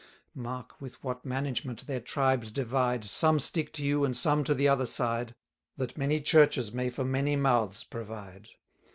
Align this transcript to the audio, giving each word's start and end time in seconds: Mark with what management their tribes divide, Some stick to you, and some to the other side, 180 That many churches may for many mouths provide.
Mark 0.33 0.81
with 0.81 0.95
what 1.03 1.25
management 1.27 1.85
their 1.85 1.99
tribes 1.99 2.51
divide, 2.51 3.05
Some 3.05 3.39
stick 3.39 3.71
to 3.73 3.83
you, 3.83 4.03
and 4.03 4.17
some 4.17 4.43
to 4.45 4.55
the 4.55 4.67
other 4.67 4.87
side, 4.87 5.35
180 5.75 5.75
That 5.77 5.95
many 5.99 6.19
churches 6.21 6.71
may 6.73 6.89
for 6.89 7.05
many 7.05 7.35
mouths 7.35 7.83
provide. 7.83 8.49